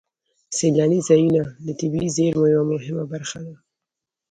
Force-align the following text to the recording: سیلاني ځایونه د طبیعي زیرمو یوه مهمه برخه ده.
سیلاني 0.57 0.99
ځایونه 1.07 1.41
د 1.65 1.67
طبیعي 1.79 2.09
زیرمو 2.15 2.45
یوه 2.53 2.63
مهمه 2.73 3.03
برخه 3.13 3.39
ده. 3.45 3.55